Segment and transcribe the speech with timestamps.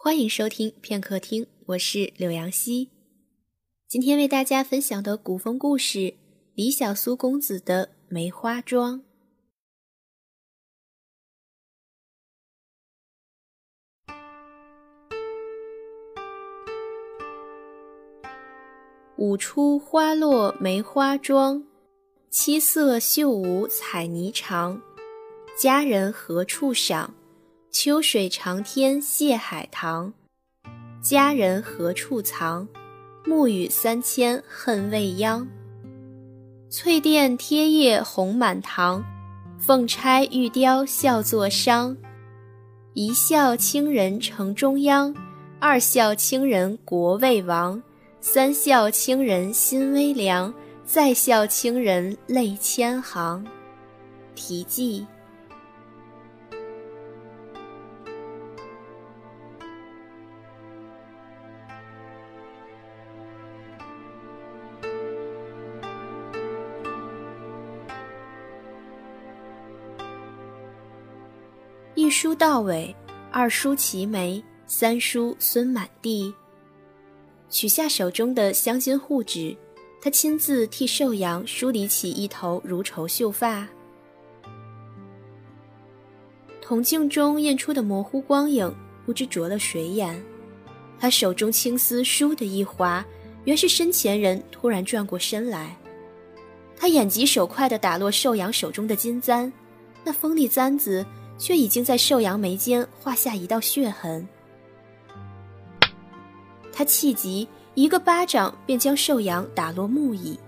[0.00, 2.88] 欢迎收听片刻听，我是柳阳溪。
[3.88, 5.98] 今天为大家分享的古风故事
[6.54, 9.00] 《李小苏公子的梅花桩》。
[19.16, 21.64] 五出花落梅花桩，
[22.30, 24.80] 七色绣舞彩霓裳。
[25.60, 27.17] 佳人何处赏？
[27.80, 30.12] 秋水长天谢海棠。
[31.00, 32.66] 佳人何处藏？
[33.24, 35.46] 暮雨三千恨未央。
[36.68, 39.04] 翠殿贴叶红满堂，
[39.60, 41.96] 凤钗玉雕笑作商。
[42.94, 45.14] 一笑倾人城中央，
[45.60, 47.80] 二笑倾人国未亡。
[48.20, 50.52] 三笑倾人心微凉，
[50.84, 53.46] 再笑倾人泪千行。
[54.34, 55.06] 题记。
[72.08, 72.96] 一书到尾，
[73.30, 76.32] 二梳齐眉，三梳孙满地。
[77.50, 79.54] 取下手中的香巾护指，
[80.00, 83.68] 他亲自替寿阳梳理起一头如绸秀发。
[86.62, 90.18] 铜镜中映出的模糊光影，不知着了谁眼。
[90.98, 93.04] 他手中青丝倏地一滑，
[93.44, 95.76] 原是身前人突然转过身来。
[96.74, 99.52] 他眼疾手快地打落寿阳手中的金簪，
[100.02, 101.04] 那锋利簪子
[101.38, 104.26] 却已经在寿阳眉间画下一道血痕。
[106.72, 110.38] 他气急，一个巴掌便将寿阳打落木椅。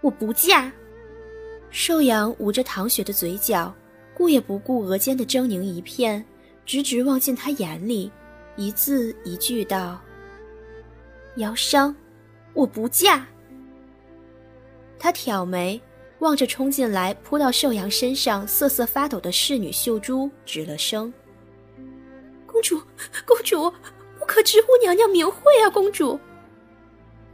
[0.00, 0.72] 我不嫁！
[1.70, 3.72] 寿阳捂着淌血的嘴角，
[4.14, 6.24] 顾也不顾额间的狰狞一片，
[6.64, 8.10] 直直望进他眼里，
[8.56, 10.00] 一字一句道
[11.36, 11.94] ：“姚商，
[12.54, 13.24] 我不嫁。”
[14.98, 15.80] 他挑眉，
[16.20, 21.12] 望着冲进来扑到寿阳身上瑟瑟发抖的侍女秀珠，止了声。
[22.46, 22.80] 公主，
[23.26, 23.70] 公主，
[24.18, 25.70] 不可直呼娘娘名讳啊！
[25.70, 26.18] 公主，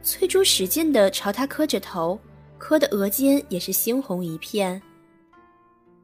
[0.01, 2.19] 翠珠使劲地朝他磕着头，
[2.57, 4.81] 磕的额间也是猩红一片。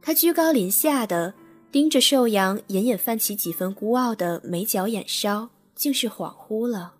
[0.01, 1.33] 他居高临下的
[1.71, 6.95] 盯着寿阳，隐隐泛起几分孤傲的眉角眼梢，竟是恍惚了。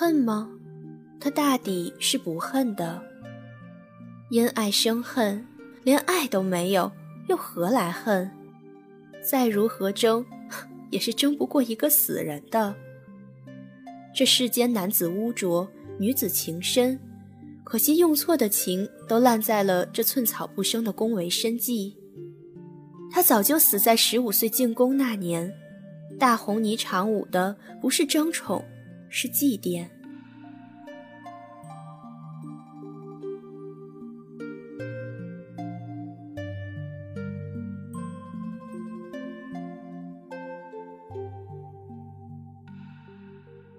[0.00, 0.48] 恨吗？
[1.20, 3.02] 他大抵是不恨的。
[4.30, 5.46] 因爱生恨，
[5.84, 6.90] 连爱都没有，
[7.28, 8.30] 又何来恨？
[9.22, 10.24] 再如何争，
[10.88, 12.74] 也是争不过一个死人的。
[14.14, 15.68] 这世间男子污浊，
[15.98, 16.98] 女子情深，
[17.62, 21.92] 可惜用错的情都烂在了这寸草不生的宫闱深寂。
[23.12, 25.54] 他早就死在十五岁进宫那年，
[26.18, 28.64] 大红霓裳舞的不是争宠，
[29.10, 29.84] 是祭奠。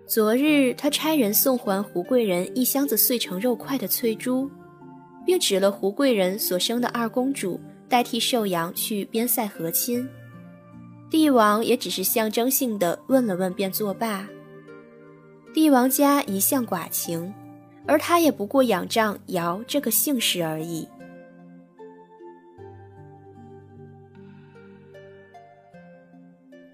[0.06, 4.52] 昨日，他差人送还胡贵人一箱子碎成肉块的翠珠，
[5.26, 10.06] 并指了胡贵人所生的二公主代替寿阳去边塞和亲。
[11.10, 14.28] 帝王也只是象征性的问了问便作罢。
[15.54, 17.34] 帝王家一向寡情，
[17.86, 20.88] 而他也不过仰仗尧这个姓氏而已。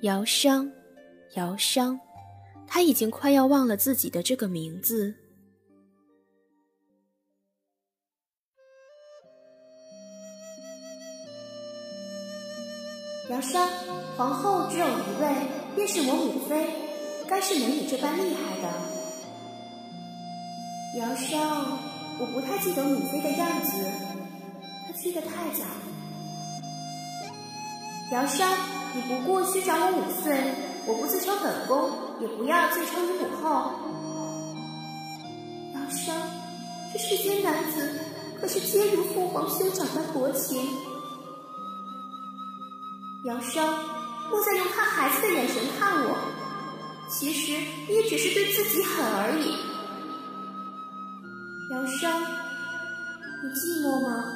[0.01, 0.71] 尧商，
[1.33, 1.99] 尧商。
[2.67, 5.16] 他已经快要忘了自己的这个名字。
[13.29, 13.67] 姚商，
[14.17, 16.86] 皇后只有一位，便是我母妃，
[17.27, 18.67] 该是没你这般厉害的。
[20.99, 21.78] 姚商，
[22.19, 23.72] 我不太记得母妃的样子，
[24.87, 25.66] 她去的太早。
[28.11, 28.57] 姚山，
[28.96, 30.53] 你不过虚长我五岁。
[30.90, 31.91] 我不自称本宫，
[32.22, 33.73] 也不要自称你母后。
[35.75, 36.16] 姚商，
[36.93, 37.99] 这世间男子
[38.40, 40.66] 可是皆如父皇兄长般薄情。
[43.25, 43.84] 姚商，
[44.31, 46.16] 莫再用看孩子的眼神看我，
[47.09, 47.53] 其实
[47.87, 49.55] 你也只是对自己狠而已。
[51.71, 52.21] 姚商，
[53.43, 54.33] 你寂寞吗？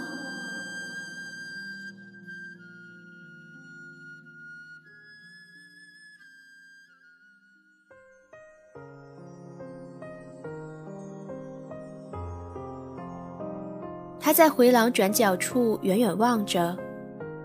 [14.20, 16.78] 他在回廊转角处远远望着，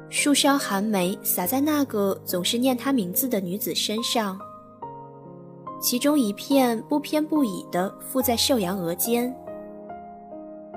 [0.08, 4.38] 树梢寒梅洒在那个总是念他名字的女子身上，
[5.80, 9.34] 其中一片不偏不倚地附在寿阳额间。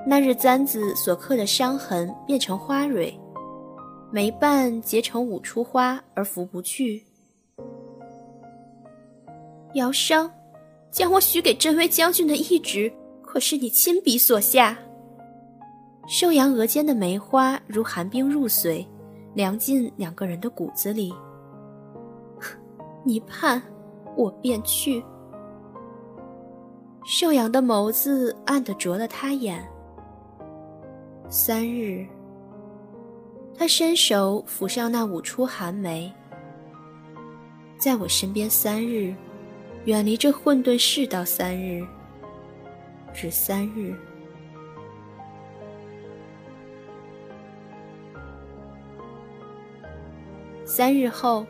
[0.06, 3.18] 那日簪子所刻的伤痕变成花蕊，
[4.10, 7.02] 眉瓣结成五出花而拂不去。
[9.74, 10.30] 姚商，
[10.90, 12.92] 将我许给真威将军的懿旨，
[13.22, 14.76] 可是你亲笔所下。
[16.08, 18.84] 寿阳额间的梅花如寒冰入髓，
[19.34, 21.14] 凉进两个人的骨子里。
[23.04, 23.62] 你盼，
[24.20, 25.02] 我便去。
[27.04, 29.66] 寿阳的眸子暗地灼了他眼。
[31.30, 32.06] 三日，
[33.56, 36.12] 他伸手抚上那五出寒梅，
[37.78, 39.14] 在我身边三日，
[39.86, 41.82] 远离这混沌世道三日，
[43.14, 43.94] 只三日。
[50.66, 51.46] 三日后，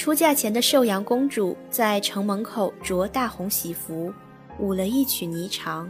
[0.00, 4.10] 出嫁前的寿阳公主在城门口着大红喜服，
[4.58, 5.86] 舞了一曲霓裳。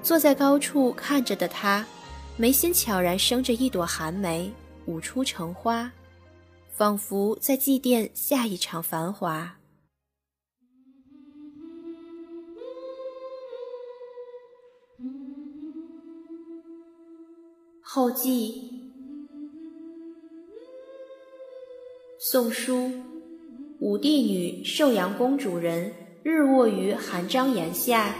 [0.00, 1.84] 坐在高处看着的她，
[2.36, 4.48] 眉心悄然生着一朵寒梅，
[4.84, 5.90] 舞出橙花，
[6.70, 9.56] 仿佛在祭奠下一场繁华。
[17.82, 18.65] 后记：
[22.36, 22.90] 宋书，
[23.78, 25.90] 武帝女寿阳公主人，
[26.22, 28.14] 日卧于寒章檐下。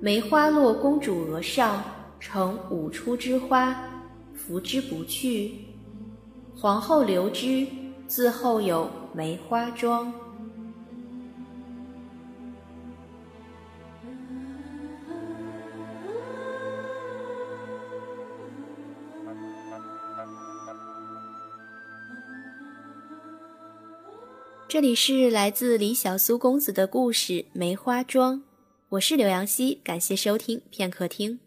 [0.00, 1.80] 梅花落公主额上，
[2.18, 3.72] 成五出之花，
[4.34, 5.52] 拂之不去。
[6.56, 7.64] 皇后留之，
[8.08, 10.12] 自后有梅花妆。
[24.72, 28.36] 这里是来自李小苏公子的故事《梅花桩》。
[28.88, 31.38] 我是刘阳希，感谢收听片刻听。